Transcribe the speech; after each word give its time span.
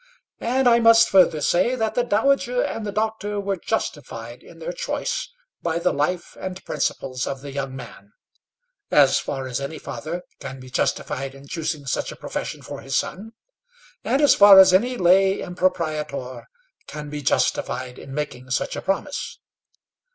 And 0.39 0.67
I 0.67 0.79
must 0.79 1.09
further 1.09 1.41
say, 1.41 1.75
that 1.75 1.93
the 1.93 2.03
dowager 2.03 2.59
and 2.59 2.87
the 2.87 2.91
doctor 2.91 3.39
were 3.39 3.55
justified 3.55 4.41
in 4.41 4.57
their 4.57 4.71
choice 4.73 5.29
by 5.61 5.77
the 5.77 5.93
life 5.93 6.35
and 6.39 6.65
principles 6.65 7.27
of 7.27 7.41
the 7.41 7.51
young 7.51 7.75
man 7.75 8.13
as 8.89 9.19
far 9.19 9.45
as 9.47 9.61
any 9.61 9.77
father 9.77 10.23
can 10.39 10.59
be 10.59 10.71
justified 10.71 11.35
in 11.35 11.47
choosing 11.47 11.85
such 11.85 12.11
a 12.11 12.15
profession 12.15 12.63
for 12.63 12.81
his 12.81 12.97
son, 12.97 13.33
and 14.03 14.23
as 14.23 14.33
far 14.33 14.57
as 14.57 14.73
any 14.73 14.97
lay 14.97 15.37
impropriator 15.37 16.45
can 16.87 17.11
be 17.11 17.21
justified 17.21 17.99
in 17.99 18.11
making 18.11 18.49
such 18.49 18.75
a 18.75 18.81
promise. 18.81 19.37